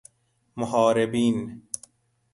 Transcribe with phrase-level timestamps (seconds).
[0.57, 1.61] محاربین